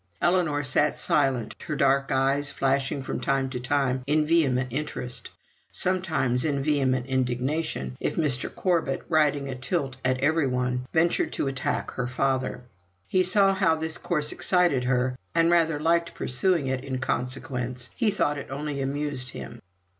Ellinor 0.19 0.63
sat 0.63 0.97
silent; 0.97 1.55
her 1.67 1.75
dark 1.75 2.11
eyes 2.11 2.51
flashing 2.51 3.03
from 3.03 3.19
time 3.19 3.49
to 3.51 3.59
time 3.59 4.01
in 4.07 4.25
vehement 4.25 4.69
interest 4.73 5.29
sometimes 5.71 6.43
in 6.43 6.63
vehement 6.63 7.05
indignation 7.05 7.97
if 7.99 8.15
Mr. 8.15 8.51
Corbet, 8.55 9.03
riding 9.09 9.47
a 9.47 9.53
tilt 9.53 9.97
at 10.03 10.19
everyone, 10.19 10.87
ventured 10.91 11.31
to 11.33 11.45
attack 11.45 11.91
her 11.91 12.07
father. 12.07 12.61
He 13.05 13.21
saw 13.21 13.53
how 13.53 13.75
this 13.75 13.99
course 13.99 14.31
excited 14.31 14.85
her, 14.85 15.19
and 15.35 15.51
rather 15.51 15.79
liked 15.79 16.15
pursuing 16.15 16.65
it 16.65 16.83
in 16.83 16.97
consequence; 16.97 17.91
he 17.95 18.09
thought 18.09 18.39
it 18.39 18.49
only 18.49 18.81
amused 18.81 19.29
him. 19.29 19.61